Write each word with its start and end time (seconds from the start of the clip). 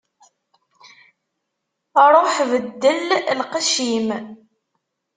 Ṛuḥ 2.11 2.31
beddel 2.51 3.09
lqecc-im. 3.39 4.07